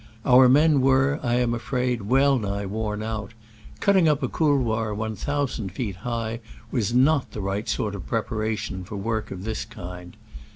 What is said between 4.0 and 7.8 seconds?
op a couloir one thousand feet high was not the right